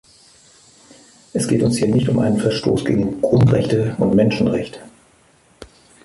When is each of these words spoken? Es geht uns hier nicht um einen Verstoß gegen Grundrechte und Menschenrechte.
Es 1.31 1.47
geht 1.47 1.61
uns 1.61 1.77
hier 1.77 1.87
nicht 1.87 2.09
um 2.09 2.17
einen 2.17 2.39
Verstoß 2.39 2.85
gegen 2.85 3.21
Grundrechte 3.21 3.93
und 3.99 4.15
Menschenrechte. 4.15 4.79